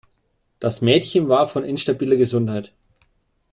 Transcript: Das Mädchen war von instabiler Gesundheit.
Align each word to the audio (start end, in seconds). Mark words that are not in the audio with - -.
Das 0.59 0.81
Mädchen 0.81 1.29
war 1.29 1.47
von 1.47 1.63
instabiler 1.63 2.15
Gesundheit. 2.15 2.73